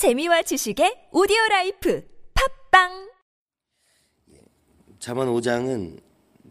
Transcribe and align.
재미와 0.00 0.40
지식의 0.40 1.08
오디오 1.12 1.36
life 1.50 2.02
팟빵 2.70 3.10
잠언 4.98 5.28
5장은 5.28 6.00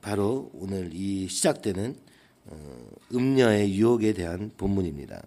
바로 0.04 0.52
오늘 0.54 0.92
이 0.94 1.28
시작되는 1.28 2.00
어, 2.46 2.90
음녀의 3.12 3.74
유혹에 3.74 4.14
대한 4.14 4.52
본문입니다. 4.56 5.24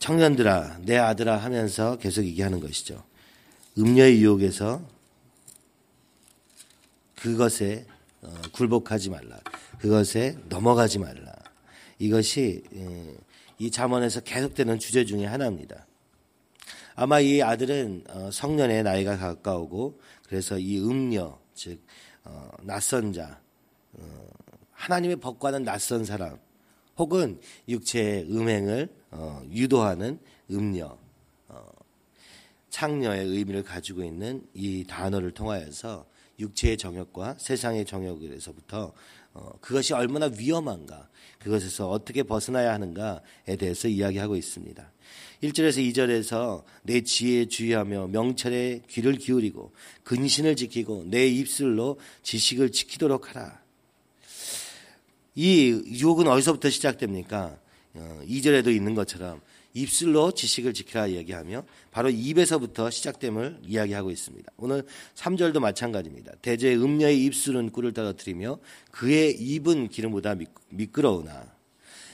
청년들아, 0.00 0.80
내 0.82 0.98
아들아 0.98 1.38
하면서 1.38 1.96
계속 1.96 2.24
얘기하는 2.26 2.60
것이죠. 2.60 3.02
음녀의 3.78 4.20
유혹에서 4.20 4.86
그것에 7.16 7.86
어, 8.20 8.34
굴복하지 8.52 9.08
말라. 9.08 9.40
그것에 9.78 10.36
넘어가지 10.50 10.98
말라. 10.98 11.32
이것이 11.98 12.64
예, 12.74 13.16
이 13.58 13.70
잠언에서 13.70 14.20
계속되는 14.20 14.78
주제 14.78 15.04
중의 15.04 15.26
하나입니다. 15.26 15.86
아마 16.94 17.20
이 17.20 17.42
아들은 17.42 18.04
어, 18.08 18.30
성년의 18.30 18.82
나이가 18.82 19.16
가까우고 19.16 20.00
그래서 20.26 20.58
이 20.58 20.78
음녀 20.78 21.38
즉 21.54 21.80
어, 22.24 22.50
낯선 22.62 23.12
자 23.12 23.40
하나님의 24.72 25.16
법과는 25.16 25.64
낯선 25.64 26.04
사람 26.04 26.38
혹은 26.96 27.40
육체의 27.68 28.24
음행을 28.30 28.88
유도하는 29.50 30.18
음녀 30.50 30.96
창녀의 32.72 33.26
의미를 33.26 33.62
가지고 33.62 34.02
있는 34.02 34.44
이 34.54 34.84
단어를 34.88 35.32
통하여서 35.32 36.06
육체의 36.38 36.78
정욕과 36.78 37.36
세상의 37.38 37.84
정욕에서부터 37.84 38.86
어, 38.86 38.92
그것이 39.60 39.94
얼마나 39.94 40.26
위험한가, 40.26 41.08
그것에서 41.38 41.90
어떻게 41.90 42.22
벗어나야 42.22 42.72
하는가에 42.74 43.56
대해서 43.58 43.88
이야기하고 43.88 44.36
있습니다. 44.36 44.92
1절에서 45.42 45.92
2절에서 45.92 46.62
내 46.82 47.00
지혜에 47.00 47.46
주의하며 47.46 48.08
명철에 48.08 48.82
귀를 48.88 49.14
기울이고 49.14 49.72
근신을 50.04 50.54
지키고 50.54 51.04
내 51.06 51.26
입술로 51.26 51.98
지식을 52.22 52.70
지키도록 52.70 53.30
하라. 53.30 53.60
이 55.34 55.82
유혹은 55.86 56.28
어디서부터 56.28 56.70
시작됩니까? 56.70 57.58
2절에도 57.94 58.68
어, 58.68 58.70
있는 58.70 58.94
것처럼 58.94 59.40
입술로 59.74 60.32
지식을 60.32 60.74
지키라 60.74 61.06
이야기하며 61.08 61.64
바로 61.90 62.10
입에서부터 62.10 62.90
시작됨을 62.90 63.60
이야기하고 63.64 64.10
있습니다. 64.10 64.52
오늘 64.56 64.84
3절도 65.14 65.60
마찬가지입니다. 65.60 66.32
대제 66.42 66.74
음녀의 66.74 67.24
입술은 67.24 67.70
꿀을 67.70 67.92
떨어뜨리며 67.92 68.58
그의 68.90 69.32
입은 69.32 69.88
기름보다 69.88 70.36
미끄러우나 70.68 71.52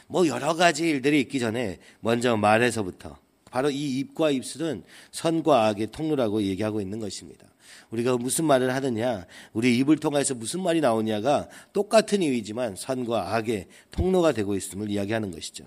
뭐 0.06 0.26
여러 0.26 0.54
가지 0.54 0.88
일들이 0.88 1.20
있기 1.20 1.38
전에 1.38 1.78
먼저 2.00 2.36
말에서부터 2.36 3.18
바로 3.50 3.70
이 3.70 3.98
입과 3.98 4.30
입술은 4.30 4.84
선과 5.10 5.66
악의 5.68 5.88
통로라고 5.92 6.42
얘기하고 6.42 6.80
있는 6.80 6.98
것입니다. 6.98 7.46
우리가 7.90 8.16
무슨 8.16 8.44
말을 8.44 8.74
하느냐, 8.74 9.26
우리 9.52 9.78
입을 9.78 9.98
통해서 9.98 10.34
무슨 10.34 10.62
말이 10.62 10.80
나오냐가 10.80 11.48
똑같은 11.72 12.22
이유이지만 12.22 12.76
선과 12.76 13.34
악의 13.34 13.66
통로가 13.90 14.32
되고 14.32 14.54
있음을 14.54 14.90
이야기하는 14.90 15.30
것이죠. 15.30 15.66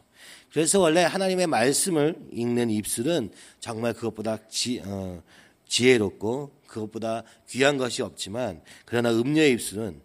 그래서 0.51 0.79
원래 0.79 1.03
하나님의 1.03 1.47
말씀을 1.47 2.15
읽는 2.31 2.69
입술은 2.69 3.31
정말 3.59 3.93
그것보다 3.93 4.37
지, 4.49 4.81
어, 4.85 5.21
지혜롭고 5.67 6.51
그것보다 6.67 7.23
귀한 7.47 7.77
것이 7.77 8.01
없지만 8.01 8.61
그러나 8.85 9.11
음녀의 9.11 9.53
입술은 9.53 10.01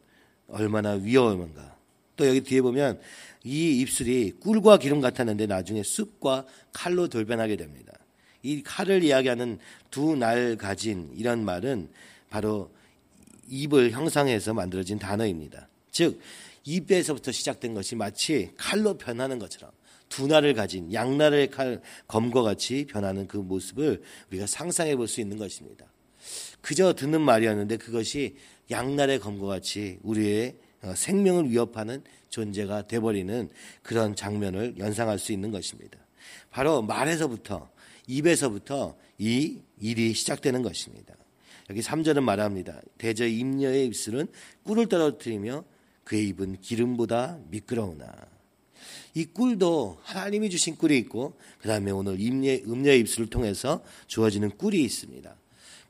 얼마나 0.48 0.92
위험한가. 0.92 1.76
또 2.16 2.26
여기 2.26 2.40
뒤에 2.40 2.62
보면 2.62 3.00
이 3.44 3.80
입술이 3.80 4.34
꿀과 4.40 4.78
기름 4.78 5.00
같았는데 5.00 5.46
나중에 5.46 5.82
습과 5.82 6.46
칼로 6.72 7.08
돌변하게 7.08 7.56
됩니다. 7.56 7.92
이 8.42 8.62
칼을 8.62 9.02
이야기하는 9.02 9.58
두 9.90 10.14
날 10.16 10.56
가진 10.56 11.10
이런 11.16 11.44
말은 11.44 11.88
바로 12.30 12.70
입을 13.48 13.90
형상해서 13.90 14.54
만들어진 14.54 14.98
단어입니다. 14.98 15.68
즉 15.90 16.20
입에서부터 16.64 17.32
시작된 17.32 17.74
것이 17.74 17.96
마치 17.96 18.50
칼로 18.56 18.96
변하는 18.96 19.38
것처럼 19.38 19.70
두 20.08 20.26
날을 20.26 20.54
가진 20.54 20.92
양날의 20.92 21.50
칼 21.50 21.80
검과 22.06 22.42
같이 22.42 22.86
변하는 22.86 23.26
그 23.26 23.36
모습을 23.36 24.02
우리가 24.30 24.46
상상해 24.46 24.96
볼 24.96 25.08
수 25.08 25.20
있는 25.20 25.36
것입니다. 25.36 25.86
그저 26.60 26.94
듣는 26.94 27.20
말이었는데 27.20 27.76
그것이 27.76 28.36
양날의 28.70 29.20
검과 29.20 29.46
같이 29.46 29.98
우리의 30.02 30.56
어, 30.82 30.94
생명을 30.94 31.50
위협하는 31.50 32.02
존재가 32.28 32.86
돼버리는 32.86 33.48
그런 33.82 34.14
장면을 34.14 34.74
연상할 34.78 35.18
수 35.18 35.32
있는 35.32 35.50
것입니다. 35.50 35.98
바로 36.50 36.82
말에서부터 36.82 37.70
입에서부터 38.06 38.96
이 39.18 39.60
일이 39.80 40.12
시작되는 40.12 40.62
것입니다. 40.62 41.14
여기 41.70 41.80
3절은 41.80 42.20
말합니다. 42.20 42.80
대저 42.98 43.26
임녀의 43.26 43.86
입술은 43.86 44.28
꿀을 44.64 44.88
떨어뜨리며 44.88 45.64
그의 46.04 46.28
입은 46.28 46.60
기름보다 46.60 47.38
미끄러우나. 47.48 48.35
이 49.14 49.26
꿀도 49.26 49.98
하나님이 50.02 50.50
주신 50.50 50.76
꿀이 50.76 50.98
있고 50.98 51.34
그 51.60 51.68
다음에 51.68 51.90
오늘 51.90 52.20
임녀, 52.20 52.52
음녀의 52.66 53.00
입술을 53.00 53.28
통해서 53.28 53.82
주어지는 54.06 54.50
꿀이 54.56 54.82
있습니다. 54.82 55.36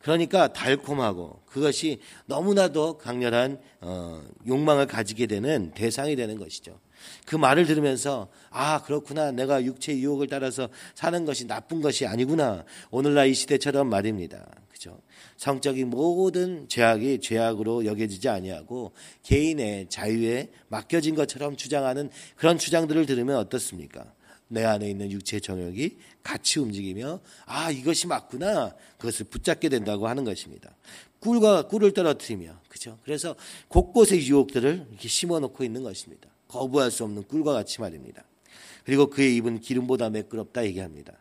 그러니까 0.07 0.53
달콤하고 0.53 1.41
그것이 1.47 1.99
너무나도 2.27 2.97
강렬한 2.97 3.59
어, 3.81 4.23
욕망을 4.47 4.87
가지게 4.87 5.27
되는 5.27 5.73
대상이 5.73 6.15
되는 6.15 6.39
것이죠. 6.39 6.79
그 7.25 7.35
말을 7.35 7.67
들으면서 7.67 8.29
아 8.51 8.83
그렇구나 8.83 9.33
내가 9.33 9.65
육체의 9.65 10.01
유혹을 10.05 10.29
따라서 10.29 10.69
사는 10.95 11.25
것이 11.25 11.49
나쁜 11.49 11.81
것이 11.81 12.07
아니구나 12.07 12.65
오늘날 12.93 13.27
이 13.27 13.35
시대처럼 13.35 13.89
말입니다. 13.89 14.47
그죠? 14.71 15.01
성적인 15.39 15.91
모든 15.91 16.69
죄악이 16.69 17.19
죄악으로 17.21 17.85
여겨지지 17.85 18.29
아니하고 18.29 18.93
개인의 19.25 19.89
자유에 19.89 20.53
맡겨진 20.69 21.17
것처럼 21.17 21.57
주장하는 21.57 22.11
그런 22.37 22.59
주장들을 22.59 23.07
들으면 23.07 23.39
어떻습니까? 23.39 24.15
내 24.49 24.65
안에 24.65 24.89
있는 24.89 25.11
육체 25.11 25.41
정욕이 25.41 25.97
같이 26.23 26.61
움직이며 26.61 27.21
아 27.47 27.71
이것이 27.71 28.07
맞구나 28.07 28.75
그것을 28.99 29.27
붙잡게 29.27 29.69
된다고 29.69 30.09
하는 30.09 30.25
것입니다. 30.25 30.75
꿀과 31.21 31.69
꿀을 31.69 31.93
떨어뜨리며 31.93 32.61
그죠? 32.69 32.99
그래서 33.05 33.35
곳곳에 33.69 34.17
유혹들을 34.17 34.87
이렇게 34.91 35.09
심어놓고 35.09 35.65
있는 35.65 35.83
것입니다. 35.83 36.29
거부할 36.49 36.91
수 36.91 37.05
없는 37.05 37.25
꿀과 37.25 37.53
같이 37.53 37.81
말입니다. 37.81 38.25
그리고 38.85 39.11
그의 39.11 39.35
입은 39.37 39.61
기름보다 39.61 40.11
매끄럽다 40.11 40.65
얘기합니다. 40.67 41.13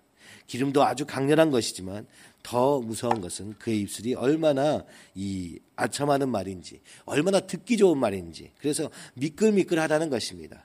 기름도 0.48 0.84
아주 0.84 1.06
강렬한 1.06 1.50
것이지만 1.50 2.06
더 2.44 2.80
무서운 2.80 3.22
것은 3.22 3.56
그의 3.58 3.82
입술이 3.82 4.14
얼마나 4.14 4.86
이 5.16 5.58
아첨하는 5.76 6.30
말인지, 6.30 6.82
얼마나 7.06 7.40
듣기 7.40 7.78
좋은 7.78 7.98
말인지. 7.98 8.52
그래서 8.60 8.92
미끌미끌하다는 9.16 10.12
것입니다. 10.12 10.64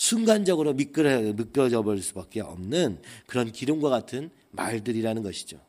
순간적으로 0.00 0.72
미끄러져 0.72 1.82
버릴 1.82 2.02
수밖에 2.02 2.40
없는 2.40 3.02
그런 3.26 3.52
기름과 3.52 3.90
같은 3.90 4.30
말들이라는 4.52 5.22
것이죠. 5.22 5.60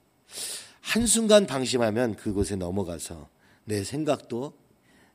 한순간 0.79 1.45
방심하면 1.45 2.15
그곳에 2.15 2.55
넘어가서 2.55 3.27
내 3.65 3.83
생각도 3.83 4.53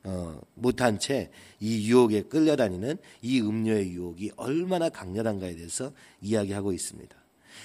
어, 0.03 0.39
못한 0.53 0.99
채 0.99 1.31
이 1.59 1.89
유혹에 1.89 2.21
끌려다니는 2.21 2.97
이 3.23 3.41
음료의 3.41 3.89
유혹이 3.89 4.33
얼마나 4.35 4.87
강렬한가에 4.89 5.55
대해서 5.55 5.91
이야기하고 6.21 6.71
있습니다. 6.71 7.17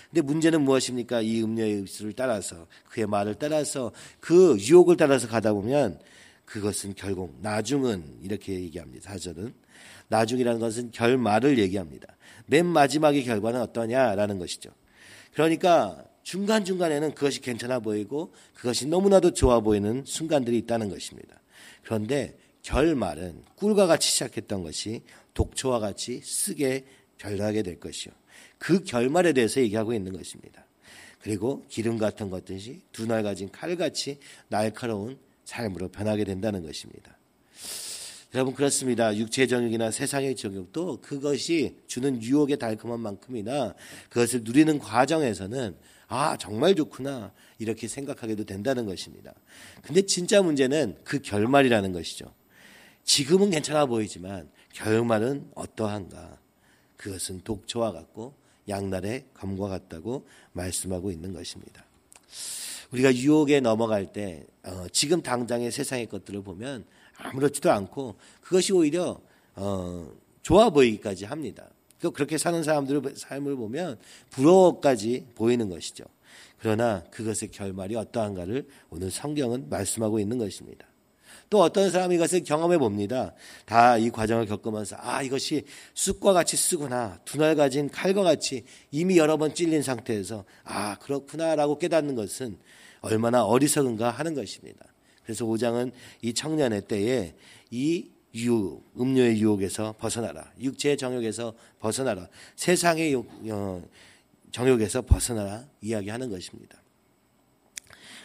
근데 0.08 0.22
문제는 0.22 0.62
무엇입니까? 0.62 1.20
이 1.20 1.42
음료의 1.42 1.80
입술을 1.80 2.14
따라서 2.14 2.66
그의 2.88 3.06
말을 3.06 3.34
따라서 3.34 3.92
그 4.20 4.56
유혹을 4.58 4.96
따라서 4.96 5.28
가다 5.28 5.52
보면 5.52 6.00
그것은 6.46 6.94
결국 6.96 7.36
나중은 7.42 8.20
이렇게 8.22 8.54
얘기합니다. 8.54 9.10
사절은 9.10 9.52
나중이라는 10.12 10.61
것은 10.61 10.91
결말을 10.91 11.59
얘기합니다. 11.59 12.06
맨 12.47 12.67
마지막의 12.67 13.25
결과는 13.25 13.61
어떠냐라는 13.62 14.39
것이죠. 14.39 14.71
그러니까 15.33 16.05
중간중간에는 16.23 17.14
그것이 17.14 17.41
괜찮아 17.41 17.81
보이고 17.81 18.32
그것이 18.55 18.87
너무나도 18.87 19.32
좋아 19.32 19.61
보이는 19.61 20.05
순간들이 20.06 20.59
있다는 20.59 20.91
것입니다. 20.91 21.41
그런데 21.82 22.37
결말은 22.62 23.43
꿀과 23.56 23.87
같이 23.87 24.09
시작했던 24.11 24.62
것이 24.62 25.03
독초와 25.35 25.81
같이 25.81 26.20
쓰게 26.23 26.85
변하게 27.19 27.62
될 27.62 27.81
것이요. 27.81 28.12
그 28.58 28.85
결말에 28.85 29.32
대해서 29.32 29.61
얘기하고 29.61 29.94
있는 29.94 30.12
것입니다. 30.12 30.65
그리고 31.23 31.65
기름 31.69 31.99
같은 31.99 32.31
것들이 32.31 32.82
두 32.93 33.06
날 33.06 33.23
가진 33.23 33.50
칼같이 33.50 34.19
날카로운 34.49 35.19
삶으로 35.44 35.88
변하게 35.88 36.25
된다는 36.25 36.62
것입니다. 36.62 37.17
여러분 38.34 38.55
그렇습니다. 38.55 39.14
육체 39.14 39.46
정욕이나 39.46 39.90
세상의 39.90 40.37
정욕도 40.37 41.02
그것이 41.02 41.76
주는 41.87 42.23
유혹의 42.23 42.58
달콤한 42.58 42.99
만큼이나 42.99 43.75
그것을 44.08 44.40
누리는 44.43 44.79
과정에서는 44.79 45.76
아 46.08 46.37
정말 46.38 46.75
좋구나 46.75 47.32
이렇게 47.58 47.88
생각하게도 47.88 48.44
된다는 48.44 48.87
것입니다. 48.87 49.34
근데 49.82 50.02
진짜 50.02 50.40
문제는 50.40 50.96
그 51.05 51.20
결말이라는 51.20 51.93
것이죠. 51.93 52.32
지금은 53.05 53.50
괜찮아 53.50 53.84
보이지만 53.84 54.49
결말은 54.73 55.50
어떠한가? 55.55 56.38
그것은 56.96 57.43
독초와 57.43 57.93
같고 57.93 58.34
양날의 58.67 59.26
검과 59.34 59.69
같다고 59.69 60.26
말씀하고 60.52 61.11
있는 61.11 61.34
것입니다. 61.34 61.84
우리가 62.93 63.14
유혹에 63.14 63.61
넘어갈 63.61 64.12
때 64.12 64.46
어, 64.62 64.87
지금 64.90 65.23
당장의 65.23 65.70
세상의 65.70 66.06
것들을 66.06 66.43
보면 66.43 66.84
아무렇지도 67.22 67.70
않고 67.70 68.16
그것이 68.40 68.72
오히려 68.72 69.20
어, 69.54 70.10
좋아 70.42 70.70
보이기까지 70.70 71.24
합니다. 71.24 71.69
또 72.00 72.10
그렇게 72.10 72.36
사는 72.36 72.62
사람들의 72.62 73.14
삶을 73.16 73.56
보면 73.56 73.98
부러워까지 74.30 75.26
보이는 75.34 75.69
것이죠. 75.69 76.04
그러나 76.58 77.02
그것의 77.10 77.50
결말이 77.52 77.96
어떠한가를 77.96 78.66
오늘 78.90 79.10
성경은 79.10 79.69
말씀하고 79.69 80.19
있는 80.19 80.38
것입니다. 80.38 80.86
또 81.50 81.60
어떤 81.60 81.90
사람이 81.90 82.14
이것을 82.14 82.44
경험해 82.44 82.78
봅니다. 82.78 83.34
다 83.66 83.98
이 83.98 84.08
과정을 84.10 84.46
겪으면서 84.46 84.96
아 84.98 85.22
이것이 85.22 85.64
쑥과 85.92 86.32
같이 86.32 86.56
쓰구나 86.56 87.20
두날 87.26 87.56
가진 87.56 87.90
칼과 87.90 88.22
같이 88.22 88.64
이미 88.90 89.19
여러 89.19 89.36
번 89.36 89.54
찔린 89.54 89.82
상태에서 89.82 90.44
아 90.64 90.96
그렇구나라고 90.98 91.78
깨닫는 91.78 92.14
것은 92.14 92.58
얼마나 93.02 93.44
어리석은가 93.44 94.10
하는 94.10 94.34
것입니다. 94.34 94.92
그래서 95.24 95.44
5장은 95.44 95.92
이 96.20 96.34
청년의 96.34 96.82
때에 96.88 97.34
이 97.70 98.10
유혹, 98.34 98.90
음료의 98.98 99.40
유혹에서 99.40 99.94
벗어나라. 99.98 100.50
육체의 100.58 100.96
정욕에서 100.96 101.54
벗어나라. 101.78 102.28
세상의 102.56 103.14
어, 103.14 103.82
정욕에서 104.50 105.02
벗어나라. 105.02 105.66
이야기하는 105.80 106.30
것입니다. 106.30 106.82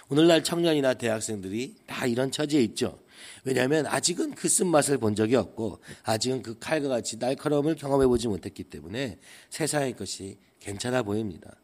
오늘날 0.10 0.44
청년이나 0.44 0.94
대학생들이 0.94 1.76
다 1.86 2.06
이런 2.06 2.32
처지에 2.32 2.62
있죠. 2.64 3.00
왜냐하면 3.44 3.86
아직은 3.86 4.36
그 4.36 4.48
쓴맛을 4.48 4.98
본 5.00 5.16
적이 5.16 5.36
없고 5.36 5.80
아직은 6.04 6.44
그 6.44 6.58
칼과 6.60 6.88
같이 6.88 7.18
날카로움을 7.18 7.76
경험해 7.76 8.08
보지 8.08 8.28
못했기 8.28 8.64
때문에 8.66 9.20
세상의 9.50 9.96
것이 9.98 10.38
괜찮아 10.60 11.04
보입니다. 11.04 11.56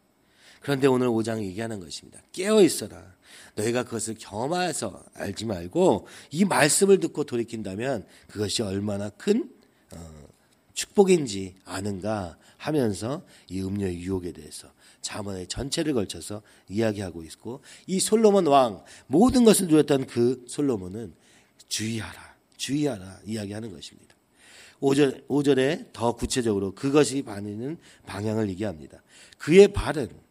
그런데 0.64 0.86
오늘 0.86 1.08
5장이 1.08 1.44
얘기하는 1.44 1.78
것입니다. 1.78 2.22
깨어 2.32 2.62
있어라. 2.62 3.14
너희가 3.54 3.84
그것을 3.84 4.14
경험해서 4.18 5.04
알지 5.12 5.44
말고 5.44 6.06
이 6.30 6.46
말씀을 6.46 7.00
듣고 7.00 7.24
돌이킨다면 7.24 8.06
그것이 8.28 8.62
얼마나 8.62 9.10
큰 9.10 9.50
어, 9.92 10.28
축복인지 10.72 11.56
아는가 11.66 12.38
하면서 12.56 13.22
이 13.50 13.60
음료의 13.60 14.00
유혹에 14.00 14.32
대해서 14.32 14.72
자문의 15.02 15.48
전체를 15.48 15.92
걸쳐서 15.92 16.40
이야기하고 16.70 17.24
있고 17.24 17.60
이 17.86 18.00
솔로몬 18.00 18.46
왕 18.46 18.82
모든 19.06 19.44
것을 19.44 19.68
누렸던 19.68 20.06
그 20.06 20.46
솔로몬은 20.48 21.12
주의하라 21.68 22.36
주의하라 22.56 23.20
이야기하는 23.26 23.70
것입니다. 23.70 24.14
5절, 24.80 25.26
5절에 25.28 25.92
더 25.92 26.12
구체적으로 26.12 26.74
그것이 26.74 27.20
반는 27.20 27.76
방향을 28.06 28.48
얘기합니다. 28.48 29.02
그의 29.36 29.68
발은 29.68 30.23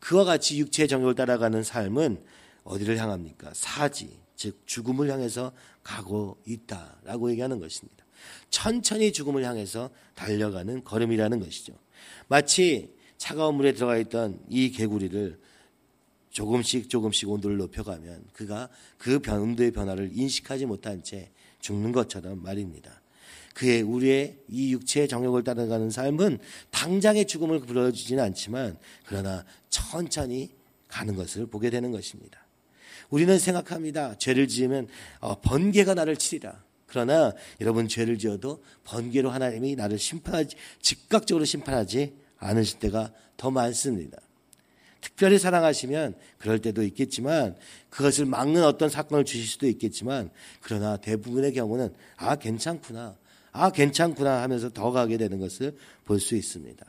그와 0.00 0.24
같이 0.24 0.58
육체의 0.58 0.88
정욕을 0.88 1.14
따라가는 1.14 1.62
삶은 1.62 2.22
어디를 2.64 2.98
향합니까? 2.98 3.52
사지, 3.54 4.18
즉 4.34 4.62
죽음을 4.66 5.10
향해서 5.10 5.52
가고 5.82 6.38
있다라고 6.46 7.30
얘기하는 7.30 7.60
것입니다. 7.60 8.04
천천히 8.50 9.12
죽음을 9.12 9.44
향해서 9.44 9.90
달려가는 10.14 10.84
걸음이라는 10.84 11.40
것이죠. 11.40 11.74
마치 12.28 12.94
차가운 13.16 13.54
물에 13.56 13.72
들어가 13.72 13.96
있던 13.98 14.40
이 14.48 14.70
개구리를 14.70 15.38
조금씩 16.30 16.88
조금씩 16.88 17.28
온도를 17.28 17.56
높여가면 17.58 18.24
그가 18.32 18.68
그 18.98 19.20
온도의 19.26 19.72
변화를 19.72 20.10
인식하지 20.12 20.66
못한 20.66 21.02
채 21.02 21.30
죽는 21.60 21.92
것처럼 21.92 22.42
말입니다. 22.42 22.99
그의 23.54 23.82
우리의 23.82 24.38
이 24.48 24.72
육체의 24.72 25.08
정욕을 25.08 25.44
따라가는 25.44 25.90
삶은 25.90 26.38
당장의 26.70 27.26
죽음을 27.26 27.60
불러주지는 27.60 28.22
않지만 28.24 28.78
그러나 29.06 29.44
천천히 29.68 30.50
가는 30.88 31.14
것을 31.16 31.46
보게 31.46 31.70
되는 31.70 31.90
것입니다. 31.90 32.46
우리는 33.10 33.38
생각합니다. 33.38 34.16
죄를 34.18 34.48
지으면 34.48 34.88
어, 35.20 35.40
번개가 35.40 35.94
나를 35.94 36.16
치리라. 36.16 36.62
그러나 36.86 37.32
여러분 37.60 37.86
죄를 37.88 38.18
지어도 38.18 38.62
번개로 38.84 39.30
하나님이 39.30 39.76
나를 39.76 39.98
심판하지 39.98 40.56
즉각적으로 40.80 41.44
심판하지 41.44 42.14
않으실 42.38 42.78
때가 42.80 43.12
더 43.36 43.50
많습니다. 43.50 44.18
특별히 45.00 45.38
사랑하시면 45.38 46.14
그럴 46.38 46.60
때도 46.60 46.82
있겠지만 46.82 47.56
그것을 47.88 48.26
막는 48.26 48.64
어떤 48.64 48.88
사건을 48.88 49.24
주실 49.24 49.46
수도 49.46 49.66
있겠지만 49.66 50.30
그러나 50.60 50.96
대부분의 50.96 51.52
경우는 51.54 51.94
아 52.16 52.36
괜찮구나 52.36 53.16
아, 53.52 53.70
괜찮구나 53.70 54.42
하면서 54.42 54.70
더 54.70 54.90
가게 54.92 55.16
되는 55.16 55.38
것을 55.38 55.76
볼 56.04 56.20
수 56.20 56.36
있습니다. 56.36 56.84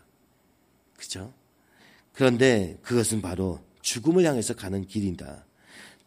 그죠? 0.97 1.33
그런데 2.13 2.77
그것은 2.83 3.21
바로 3.21 3.59
죽음을 3.81 4.23
향해서 4.25 4.55
가는 4.55 4.85
길이다. 4.85 5.45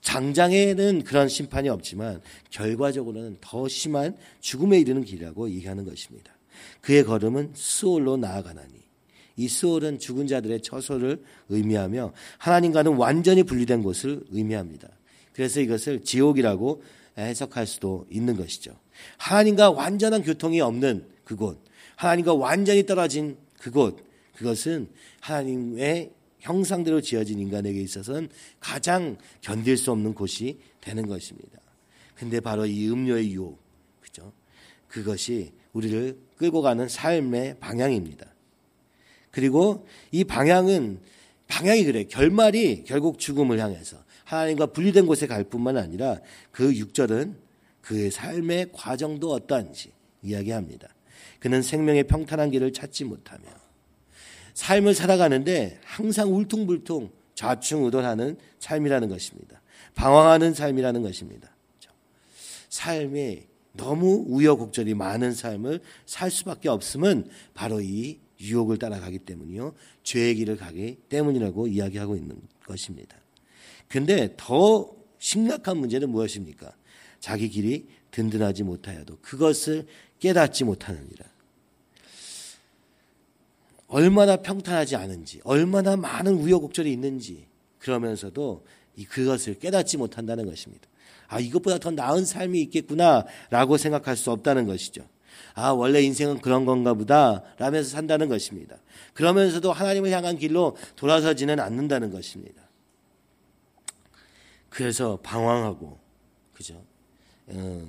장장에는 0.02 1.02
그런 1.02 1.28
심판이 1.28 1.68
없지만 1.68 2.20
결과적으로는 2.50 3.38
더 3.40 3.66
심한 3.68 4.16
죽음에 4.40 4.78
이르는 4.78 5.02
길이라고 5.04 5.50
얘기하는 5.50 5.84
것입니다. 5.84 6.32
그의 6.82 7.04
걸음은 7.04 7.52
수올로 7.54 8.16
나아가나니 8.16 8.74
이 9.36 9.48
수올은 9.48 9.98
죽은 9.98 10.26
자들의 10.28 10.62
처소를 10.62 11.24
의미하며 11.48 12.12
하나님과는 12.38 12.94
완전히 12.96 13.42
분리된 13.42 13.82
곳을 13.82 14.22
의미합니다. 14.30 14.88
그래서 15.32 15.60
이것을 15.60 16.04
지옥이라고 16.04 16.82
해석할 17.18 17.66
수도 17.66 18.06
있는 18.10 18.36
것이죠. 18.36 18.76
하나님과 19.18 19.70
완전한 19.70 20.22
교통이 20.22 20.60
없는 20.60 21.08
그곳, 21.24 21.62
하나님과 21.96 22.34
완전히 22.34 22.86
떨어진 22.86 23.36
그곳, 23.58 23.98
그것은 24.34 24.88
하나님의 25.20 26.12
형상대로 26.40 27.00
지어진 27.00 27.38
인간에게 27.38 27.80
있어서는 27.80 28.28
가장 28.60 29.16
견딜 29.40 29.76
수 29.76 29.90
없는 29.92 30.14
곳이 30.14 30.58
되는 30.80 31.06
것입니다. 31.06 31.58
근데 32.14 32.40
바로 32.40 32.66
이 32.66 32.88
음료의 32.88 33.32
유혹, 33.32 33.58
그죠? 34.00 34.32
그것이 34.88 35.52
우리를 35.72 36.18
끌고 36.36 36.62
가는 36.62 36.88
삶의 36.88 37.58
방향입니다. 37.60 38.26
그리고 39.30 39.86
이 40.12 40.22
방향은 40.22 41.00
방향이 41.48 41.84
그래. 41.84 42.04
결말이 42.04 42.84
결국 42.84 43.18
죽음을 43.18 43.58
향해서 43.58 43.96
하나님과 44.24 44.66
분리된 44.66 45.06
곳에 45.06 45.26
갈 45.26 45.44
뿐만 45.44 45.76
아니라 45.76 46.20
그 46.50 46.72
6절은 46.72 47.34
그의 47.84 48.10
삶의 48.10 48.70
과정도 48.72 49.32
어떠한지 49.32 49.92
이야기합니다. 50.22 50.88
그는 51.38 51.60
생명의 51.60 52.04
평탄한 52.04 52.50
길을 52.50 52.72
찾지 52.72 53.04
못하며 53.04 53.42
삶을 54.54 54.94
살아가는데 54.94 55.78
항상 55.84 56.34
울퉁불퉁 56.34 57.10
좌충우돌하는 57.34 58.38
삶이라는 58.58 59.08
것입니다. 59.08 59.60
방황하는 59.94 60.54
삶이라는 60.54 61.02
것입니다. 61.02 61.50
삶에 62.70 63.46
너무 63.74 64.24
우여곡절이 64.28 64.94
많은 64.94 65.32
삶을 65.32 65.80
살 66.06 66.30
수밖에 66.30 66.68
없음은 66.70 67.28
바로 67.52 67.80
이 67.82 68.18
유혹을 68.40 68.78
따라가기 68.78 69.20
때문이요. 69.20 69.74
죄의 70.04 70.36
길을 70.36 70.56
가기 70.56 70.96
때문이라고 71.08 71.66
이야기하고 71.66 72.16
있는 72.16 72.40
것입니다. 72.66 73.16
근데 73.88 74.34
더 74.36 74.90
심각한 75.18 75.76
문제는 75.76 76.08
무엇입니까? 76.08 76.72
자기 77.24 77.48
길이 77.48 77.86
든든하지 78.10 78.64
못하여도 78.64 79.16
그것을 79.22 79.86
깨닫지 80.20 80.64
못하느니라. 80.64 81.24
얼마나 83.86 84.36
평탄하지 84.36 84.96
않은지, 84.96 85.40
얼마나 85.42 85.96
많은 85.96 86.34
우여곡절이 86.34 86.92
있는지, 86.92 87.46
그러면서도 87.78 88.66
그것을 89.08 89.58
깨닫지 89.58 89.96
못한다는 89.96 90.44
것입니다. 90.44 90.86
아, 91.26 91.40
이것보다 91.40 91.78
더 91.78 91.90
나은 91.90 92.26
삶이 92.26 92.60
있겠구나라고 92.60 93.78
생각할 93.78 94.18
수 94.18 94.30
없다는 94.30 94.66
것이죠. 94.66 95.08
아, 95.54 95.70
원래 95.70 96.02
인생은 96.02 96.42
그런 96.42 96.66
건가 96.66 96.92
보다 96.92 97.42
라면서 97.56 97.88
산다는 97.88 98.28
것입니다. 98.28 98.76
그러면서도 99.14 99.72
하나님을 99.72 100.10
향한 100.10 100.36
길로 100.36 100.76
돌아서지는 100.96 101.58
않는다는 101.58 102.10
것입니다. 102.10 102.60
그래서 104.68 105.18
방황하고, 105.22 105.98
그죠? 106.52 106.84
어, 107.46 107.88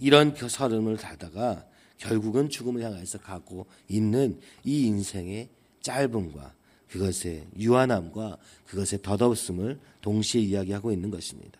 이런 0.00 0.34
서름을 0.34 0.96
타다가 0.96 1.64
결국은 1.98 2.48
죽음을 2.48 2.82
향해서 2.82 3.18
가고 3.18 3.66
있는 3.88 4.40
이 4.64 4.86
인생의 4.86 5.48
짧음과 5.82 6.54
그것의 6.88 7.46
유한함과 7.58 8.36
그것의 8.66 9.02
덧없음을 9.02 9.78
동시에 10.00 10.40
이야기하고 10.42 10.92
있는 10.92 11.10
것입니다. 11.10 11.58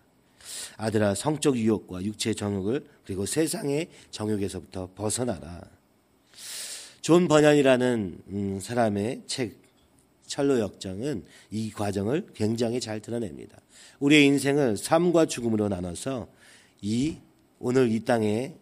아들아 0.76 1.14
성적 1.14 1.56
유혹과 1.56 2.02
육체의 2.02 2.34
정욕을 2.34 2.84
그리고 3.04 3.24
세상의 3.24 3.88
정욕에서부터 4.10 4.90
벗어나라. 4.94 5.62
존 7.00 7.28
번연이라는 7.28 8.18
음, 8.28 8.60
사람의 8.60 9.22
책 9.26 9.62
철로 10.26 10.60
역정은 10.60 11.24
이 11.50 11.70
과정을 11.70 12.28
굉장히 12.34 12.80
잘 12.80 13.00
드러냅니다. 13.00 13.58
우리의 14.00 14.24
인생을 14.26 14.76
삶과 14.76 15.26
죽음으로 15.26 15.68
나눠서 15.68 16.28
이 16.80 17.16
오늘 17.62 17.90
이 17.90 18.04
땅에 18.04 18.54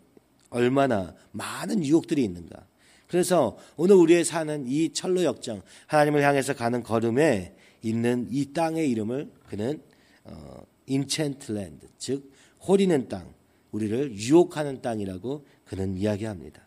얼마나 0.51 1.15
많은 1.33 1.85
유혹들이 1.85 2.23
있는가. 2.23 2.67
그래서 3.09 3.59
오늘 3.77 3.97
우리의 3.97 4.25
사는 4.25 4.67
이 4.69 4.93
철로 4.93 5.25
역정, 5.25 5.63
하나님을 5.87 6.23
향해서 6.23 6.55
가는 6.55 6.83
걸음에 6.83 7.57
있는 7.83 8.29
이 8.31 8.53
땅의 8.53 8.89
이름을 8.91 9.33
그는 9.49 9.83
어, 10.25 10.63
인첸트랜드, 10.87 11.89
즉 11.99 12.31
호리는 12.69 13.09
땅, 13.09 13.33
우리를 13.73 14.17
유혹하는 14.17 14.83
땅이라고 14.83 15.47
그는 15.65 15.97
이야기합니다. 15.97 16.63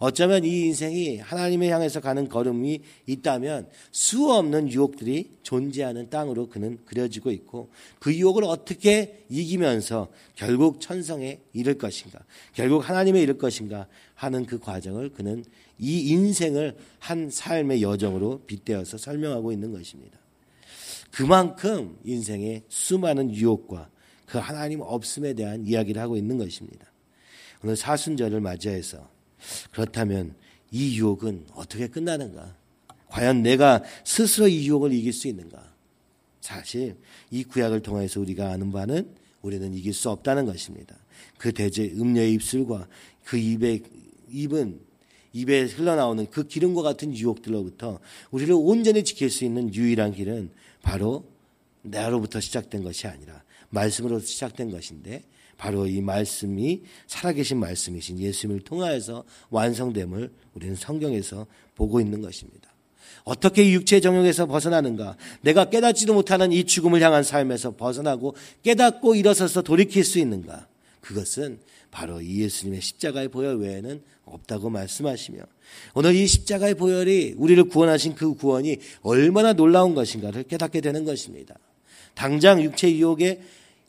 어쩌면 0.00 0.44
이 0.46 0.62
인생이 0.62 1.18
하나님을 1.18 1.68
향해서 1.68 2.00
가는 2.00 2.26
걸음이 2.26 2.80
있다면 3.06 3.68
수 3.92 4.32
없는 4.32 4.72
유혹들이 4.72 5.30
존재하는 5.42 6.08
땅으로 6.08 6.48
그는 6.48 6.78
그려지고 6.86 7.30
있고 7.30 7.68
그 7.98 8.12
유혹을 8.12 8.44
어떻게 8.44 9.26
이기면서 9.28 10.08
결국 10.34 10.80
천성에 10.80 11.40
이를 11.52 11.76
것인가, 11.76 12.18
결국 12.54 12.88
하나님에 12.88 13.20
이를 13.20 13.36
것인가 13.36 13.88
하는 14.14 14.46
그 14.46 14.58
과정을 14.58 15.10
그는 15.10 15.44
이 15.78 16.08
인생을 16.08 16.78
한 16.98 17.28
삶의 17.28 17.82
여정으로 17.82 18.44
빗대어서 18.46 18.96
설명하고 18.96 19.52
있는 19.52 19.70
것입니다. 19.70 20.18
그만큼 21.12 21.98
인생의 22.04 22.62
수많은 22.70 23.34
유혹과 23.34 23.90
그 24.24 24.38
하나님 24.38 24.80
없음에 24.80 25.34
대한 25.34 25.66
이야기를 25.66 26.00
하고 26.00 26.16
있는 26.16 26.38
것입니다. 26.38 26.86
오늘 27.62 27.76
사순절을 27.76 28.40
맞이해서 28.40 29.19
그렇다면 29.80 30.34
이 30.70 30.98
유혹은 30.98 31.46
어떻게 31.54 31.86
끝나는가? 31.86 32.54
과연 33.08 33.42
내가 33.42 33.82
스스로 34.04 34.46
이 34.46 34.66
유혹을 34.68 34.92
이길 34.92 35.12
수 35.12 35.26
있는가? 35.26 35.72
사실 36.40 36.96
이 37.30 37.44
구약을 37.44 37.80
통해서 37.80 38.20
우리가 38.20 38.50
아는 38.50 38.72
바는 38.72 39.08
우리는 39.40 39.72
이길 39.72 39.94
수 39.94 40.10
없다는 40.10 40.44
것입니다. 40.44 40.96
그 41.38 41.52
대제 41.52 41.94
음녀의 41.96 42.34
입술과 42.34 42.88
그 43.24 43.38
입에 43.38 43.80
입은 44.30 44.80
입에 45.32 45.62
흘러나오는 45.62 46.26
그 46.30 46.46
기름과 46.46 46.82
같은 46.82 47.16
유혹들로부터 47.16 48.00
우리를 48.30 48.52
온전히 48.56 49.02
지킬 49.02 49.30
수 49.30 49.44
있는 49.44 49.74
유일한 49.74 50.12
길은 50.12 50.50
바로 50.82 51.24
나로부터 51.82 52.40
시작된 52.40 52.82
것이 52.82 53.06
아니라 53.06 53.42
말씀으로 53.70 54.20
시작된 54.20 54.70
것인데 54.70 55.22
바로 55.60 55.86
이 55.86 56.00
말씀이 56.00 56.80
살아계신 57.06 57.58
말씀이신 57.58 58.18
예수님을 58.18 58.62
통하여서 58.62 59.24
완성됨을 59.50 60.32
우리는 60.54 60.74
성경에서 60.74 61.46
보고 61.74 62.00
있는 62.00 62.22
것입니다. 62.22 62.70
어떻게 63.24 63.70
육체 63.70 64.00
정욕에서 64.00 64.46
벗어나는가? 64.46 65.18
내가 65.42 65.68
깨닫지도 65.68 66.14
못하는 66.14 66.50
이 66.50 66.64
죽음을 66.64 67.02
향한 67.02 67.22
삶에서 67.22 67.76
벗어나고 67.76 68.36
깨닫고 68.62 69.16
일어서서 69.16 69.60
돌이킬 69.60 70.02
수 70.02 70.18
있는가? 70.18 70.66
그것은 71.02 71.58
바로 71.90 72.22
이 72.22 72.40
예수님의 72.40 72.80
십자가의 72.80 73.28
보혈 73.28 73.58
외에는 73.58 74.02
없다고 74.24 74.70
말씀하시며 74.70 75.42
오늘 75.92 76.14
이 76.14 76.26
십자가의 76.26 76.74
보혈이 76.76 77.34
우리를 77.36 77.62
구원하신 77.64 78.14
그 78.14 78.32
구원이 78.32 78.78
얼마나 79.02 79.52
놀라운 79.52 79.94
것인가를 79.94 80.44
깨닫게 80.44 80.80
되는 80.80 81.04
것입니다. 81.04 81.54
당장 82.14 82.62
육체 82.62 82.90
유혹에 82.90 83.42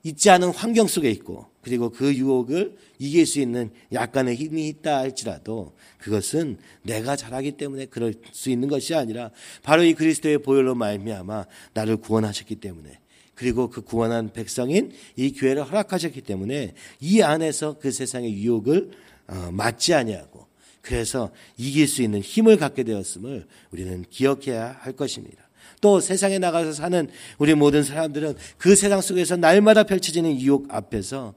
있지 0.03 0.29
않은 0.29 0.49
환경 0.49 0.87
속에 0.87 1.09
있고 1.11 1.50
그리고 1.61 1.89
그 1.89 2.13
유혹을 2.13 2.75
이길 2.97 3.25
수 3.25 3.39
있는 3.39 3.71
약간의 3.93 4.35
힘이 4.35 4.67
있다 4.67 4.97
할지라도 4.97 5.73
그것은 5.97 6.57
내가 6.83 7.15
잘하기 7.15 7.53
때문에 7.53 7.85
그럴 7.85 8.13
수 8.31 8.49
있는 8.49 8.67
것이 8.67 8.95
아니라 8.95 9.31
바로 9.61 9.83
이 9.83 9.93
그리스도의 9.93 10.39
보혈로 10.39 10.75
말미암아 10.75 11.45
나를 11.73 11.97
구원하셨기 11.97 12.55
때문에 12.55 12.99
그리고 13.35 13.69
그 13.69 13.81
구원한 13.81 14.33
백성인 14.33 14.91
이 15.15 15.31
교회를 15.31 15.63
허락하셨기 15.63 16.21
때문에 16.21 16.73
이 16.99 17.21
안에서 17.21 17.77
그 17.79 17.91
세상의 17.91 18.33
유혹을 18.33 18.91
어, 19.27 19.49
맞지 19.51 19.93
아니하고 19.93 20.47
그래서 20.81 21.31
이길 21.57 21.87
수 21.87 22.01
있는 22.01 22.21
힘을 22.21 22.57
갖게 22.57 22.83
되었음을 22.83 23.47
우리는 23.71 24.03
기억해야 24.09 24.77
할 24.79 24.93
것입니다. 24.93 25.49
또 25.79 25.99
세상에 25.99 26.37
나가서 26.37 26.73
사는 26.73 27.09
우리 27.37 27.55
모든 27.55 27.83
사람들은 27.83 28.35
그 28.57 28.75
세상 28.75 29.01
속에서 29.01 29.35
날마다 29.35 29.83
펼쳐지는 29.83 30.39
유혹 30.39 30.67
앞에서 30.73 31.33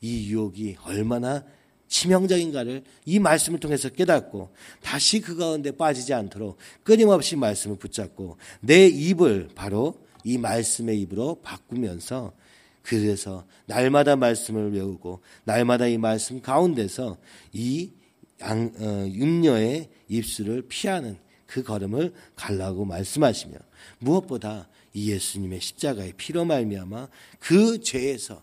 이 0.00 0.30
유혹이 0.30 0.76
얼마나 0.84 1.44
치명적인가를 1.88 2.82
이 3.04 3.18
말씀을 3.18 3.60
통해서 3.60 3.88
깨닫고 3.88 4.52
다시 4.82 5.20
그 5.20 5.36
가운데 5.36 5.70
빠지지 5.70 6.14
않도록 6.14 6.58
끊임없이 6.82 7.36
말씀을 7.36 7.76
붙잡고 7.76 8.38
내 8.60 8.86
입을 8.86 9.50
바로 9.54 10.04
이 10.24 10.38
말씀의 10.38 11.00
입으로 11.02 11.40
바꾸면서 11.42 12.32
그래서 12.82 13.44
날마다 13.66 14.16
말씀을 14.16 14.72
외우고 14.72 15.20
날마다 15.44 15.86
이 15.86 15.98
말씀 15.98 16.40
가운데서 16.40 17.18
이 17.52 17.90
양, 18.40 18.72
어, 18.78 19.08
육녀의 19.08 19.88
입술을 20.08 20.62
피하는 20.68 21.18
그 21.46 21.62
걸음을 21.62 22.12
갈라고 22.34 22.84
말씀하시며 22.84 23.56
무엇보다 23.98 24.68
이 24.92 25.10
예수님의 25.12 25.60
십자가의 25.60 26.14
피로 26.16 26.44
말미암아 26.44 27.08
그 27.38 27.80
죄에서 27.80 28.42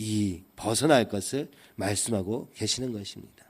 이 0.00 0.40
벗어날 0.56 1.10
것을 1.10 1.50
말씀하고 1.76 2.48
계시는 2.54 2.94
것입니다. 2.94 3.44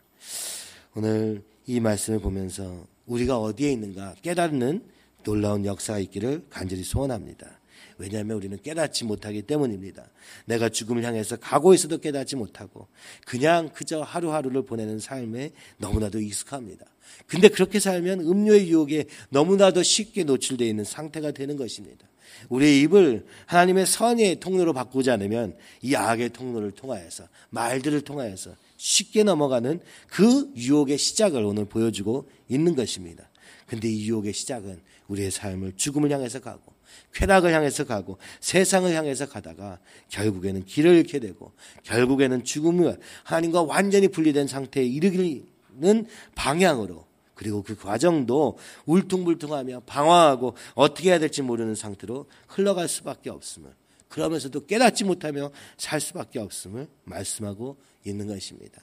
오늘 0.96 1.44
이 1.64 1.78
말씀을 1.78 2.18
보면서 2.18 2.88
우리가 3.06 3.38
어디에 3.38 3.70
있는가 3.70 4.16
깨닫는 4.20 4.84
놀라운 5.22 5.64
역사가 5.64 6.00
있기를 6.00 6.46
간절히 6.50 6.82
소원합니다. 6.82 7.59
왜냐하면 8.00 8.38
우리는 8.38 8.58
깨닫지 8.60 9.04
못하기 9.04 9.42
때문입니다. 9.42 10.08
내가 10.46 10.70
죽음을 10.70 11.04
향해서 11.04 11.36
가고 11.36 11.74
있어도 11.74 11.98
깨닫지 11.98 12.34
못하고 12.34 12.88
그냥 13.26 13.68
그저 13.74 14.00
하루하루를 14.00 14.64
보내는 14.64 14.98
삶에 14.98 15.52
너무나도 15.76 16.18
익숙합니다. 16.18 16.86
근데 17.26 17.48
그렇게 17.48 17.78
살면 17.78 18.20
음료의 18.20 18.70
유혹에 18.70 19.04
너무나도 19.28 19.82
쉽게 19.82 20.24
노출되어 20.24 20.66
있는 20.66 20.84
상태가 20.84 21.32
되는 21.32 21.58
것입니다. 21.58 22.06
우리의 22.48 22.80
입을 22.82 23.26
하나님의 23.44 23.84
선의 23.84 24.40
통로로 24.40 24.72
바꾸지 24.72 25.10
않으면 25.10 25.58
이 25.82 25.94
악의 25.94 26.30
통로를 26.30 26.70
통하여서 26.70 27.24
말들을 27.50 28.00
통하여서 28.00 28.54
쉽게 28.78 29.24
넘어가는 29.24 29.78
그 30.06 30.50
유혹의 30.56 30.96
시작을 30.96 31.44
오늘 31.44 31.66
보여주고 31.66 32.30
있는 32.48 32.74
것입니다. 32.74 33.28
근데 33.66 33.88
이 33.88 34.08
유혹의 34.08 34.32
시작은 34.32 34.80
우리의 35.08 35.30
삶을 35.30 35.74
죽음을 35.76 36.10
향해서 36.10 36.40
가고 36.40 36.69
쾌락을 37.14 37.52
향해서 37.52 37.84
가고 37.84 38.18
세상을 38.40 38.92
향해서 38.94 39.28
가다가 39.28 39.78
결국에는 40.08 40.64
길을 40.64 40.96
잃게 40.96 41.18
되고 41.18 41.52
결국에는 41.84 42.44
죽음을 42.44 42.98
하나님과 43.24 43.62
완전히 43.62 44.08
분리된 44.08 44.46
상태에 44.46 44.84
이르기는 44.84 46.06
방향으로 46.34 47.06
그리고 47.34 47.62
그 47.62 47.74
과정도 47.74 48.58
울퉁불퉁하며 48.84 49.80
방황하고 49.86 50.54
어떻게 50.74 51.10
해야 51.10 51.18
될지 51.18 51.40
모르는 51.40 51.74
상태로 51.74 52.26
흘러갈 52.48 52.86
수밖에 52.86 53.30
없음을 53.30 53.70
그러면서도 54.08 54.66
깨닫지 54.66 55.04
못하며 55.04 55.50
살 55.78 56.00
수밖에 56.00 56.38
없음을 56.38 56.86
말씀하고 57.04 57.78
있는 58.04 58.26
것입니다. 58.26 58.82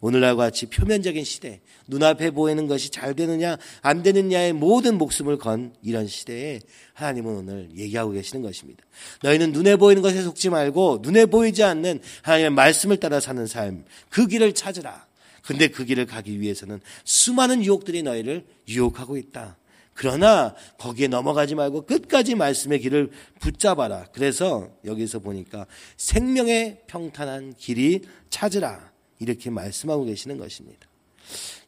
오늘날과 0.00 0.44
같이 0.44 0.66
표면적인 0.66 1.24
시대, 1.24 1.60
눈앞에 1.86 2.30
보이는 2.30 2.66
것이 2.66 2.90
잘 2.90 3.14
되느냐, 3.14 3.56
안 3.82 4.02
되느냐의 4.02 4.52
모든 4.52 4.98
목숨을 4.98 5.38
건 5.38 5.74
이런 5.82 6.06
시대에 6.06 6.60
하나님은 6.94 7.36
오늘 7.36 7.68
얘기하고 7.76 8.12
계시는 8.12 8.42
것입니다. 8.42 8.84
너희는 9.22 9.52
눈에 9.52 9.76
보이는 9.76 10.02
것에 10.02 10.22
속지 10.22 10.50
말고 10.50 11.00
눈에 11.02 11.26
보이지 11.26 11.62
않는 11.62 12.00
하나님의 12.22 12.50
말씀을 12.50 12.98
따라 12.98 13.20
사는 13.20 13.46
삶, 13.46 13.84
그 14.08 14.26
길을 14.26 14.54
찾으라. 14.54 15.06
근데 15.42 15.68
그 15.68 15.84
길을 15.84 16.06
가기 16.06 16.40
위해서는 16.40 16.80
수많은 17.04 17.64
유혹들이 17.64 18.02
너희를 18.02 18.44
유혹하고 18.68 19.16
있다. 19.16 19.56
그러나 19.96 20.54
거기에 20.78 21.08
넘어가지 21.08 21.54
말고 21.54 21.86
끝까지 21.86 22.34
말씀의 22.34 22.80
길을 22.80 23.10
붙잡아라. 23.40 24.06
그래서 24.12 24.68
여기서 24.84 25.20
보니까 25.20 25.66
생명의 25.96 26.82
평탄한 26.86 27.54
길이 27.56 28.02
찾으라. 28.28 28.92
이렇게 29.18 29.50
말씀하고 29.50 30.04
계시는 30.04 30.38
것입니다. 30.38 30.86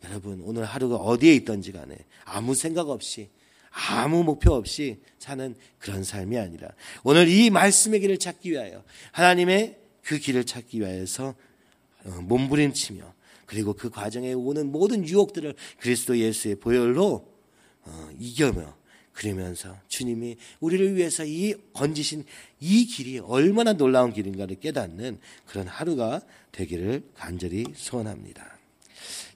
여러분, 0.05 0.41
오늘 0.45 0.65
하루가 0.65 0.97
어디에 0.97 1.35
있던지 1.35 1.73
간에 1.73 1.97
아무 2.25 2.55
생각 2.55 2.89
없이 2.89 3.29
아무 3.71 4.25
목표 4.25 4.53
없이 4.55 4.99
사는 5.19 5.55
그런 5.79 6.03
삶이 6.03 6.39
아니라 6.39 6.69
오늘 7.05 7.29
이 7.29 7.51
말씀의 7.51 8.01
길을 8.01 8.19
찾기 8.19 8.51
위하여 8.51 8.83
하나님의 9.13 9.79
그 10.03 10.19
길을 10.19 10.45
찾기 10.45 10.81
위하여서 10.81 11.35
어, 12.05 12.09
몸부림치며 12.23 13.15
그리고 13.47 13.73
그 13.73 13.91
과정에 13.91 14.33
오는 14.33 14.71
모든 14.71 15.07
유혹들을 15.07 15.55
그리스도 15.79 16.19
예수의 16.19 16.57
보혈로 16.57 17.29
어, 17.83 18.11
이겨며 18.19 18.77
그러면서 19.19 19.77
주님이 19.89 20.37
우리를 20.61 20.95
위해서 20.95 21.25
이 21.25 21.53
건지신 21.73 22.25
이 22.61 22.87
길이 22.87 23.19
얼마나 23.19 23.73
놀라운 23.73 24.13
길인가를 24.13 24.61
깨닫는 24.61 25.19
그런 25.45 25.67
하루가 25.67 26.21
되기를 26.53 27.03
간절히 27.17 27.65
소원합니다. 27.75 28.47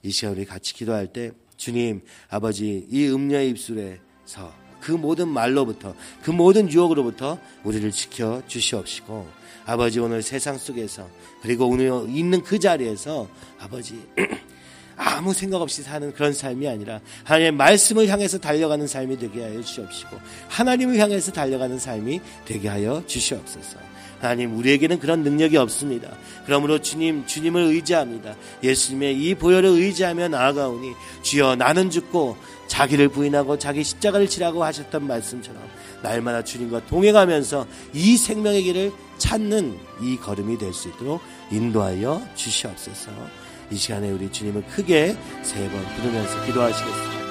이 0.03 0.11
시간 0.11 0.35
우리 0.35 0.45
같이 0.45 0.73
기도할 0.73 1.07
때 1.07 1.31
주님 1.57 2.01
아버지 2.29 2.87
이 2.89 3.07
음녀의 3.07 3.49
입술에서 3.49 4.53
그 4.79 4.93
모든 4.93 5.27
말로부터 5.27 5.93
그 6.21 6.31
모든 6.31 6.71
유혹으로부터 6.71 7.37
우리를 7.65 7.91
지켜 7.91 8.41
주시옵시고 8.47 9.27
아버지 9.65 9.99
오늘 9.99 10.21
세상 10.21 10.57
속에서 10.57 11.09
그리고 11.41 11.67
오늘 11.67 12.09
있는 12.09 12.41
그 12.41 12.57
자리에서 12.57 13.29
아버지 13.59 14.01
아무 14.95 15.33
생각 15.33 15.61
없이 15.61 15.83
사는 15.83 16.13
그런 16.13 16.33
삶이 16.33 16.67
아니라 16.67 17.01
하나님의 17.23 17.51
말씀을 17.53 18.07
향해서 18.07 18.37
달려가는 18.37 18.87
삶이 18.87 19.17
되게 19.17 19.43
하여 19.43 19.61
주시옵시고 19.61 20.17
하나님을 20.49 20.97
향해서 20.97 21.31
달려가는 21.31 21.79
삶이 21.79 22.21
되게 22.45 22.67
하여 22.67 23.03
주시옵소서. 23.05 23.77
하나님 24.19 24.57
우리에게는 24.57 24.99
그런 24.99 25.21
능력이 25.23 25.57
없습니다. 25.57 26.09
그러므로 26.45 26.79
주님 26.79 27.25
주님을 27.25 27.61
의지합니다. 27.61 28.35
예수님의 28.63 29.21
이 29.21 29.35
보혈을 29.35 29.69
의지하며 29.69 30.29
나아가오니 30.29 30.93
주여 31.23 31.57
나는 31.57 31.89
죽고 31.89 32.37
자기를 32.67 33.09
부인하고 33.09 33.59
자기 33.59 33.83
십자가를 33.83 34.27
지라고 34.29 34.63
하셨던 34.63 35.05
말씀처럼 35.07 35.61
날마다 36.01 36.41
주님과 36.43 36.85
동행하면서 36.85 37.67
이 37.93 38.15
생명의 38.15 38.63
길을 38.63 38.91
찾는 39.17 39.77
이 40.01 40.15
걸음이 40.17 40.57
될 40.57 40.73
수 40.73 40.87
있도록 40.87 41.21
인도하여 41.51 42.21
주시옵소서. 42.35 43.11
이 43.71 43.75
시간에 43.75 44.11
우리 44.11 44.31
주님을 44.31 44.63
크게 44.67 45.15
세 45.41 45.69
번 45.69 45.83
부르면서 45.95 46.45
기도하시겠습니다. 46.45 47.22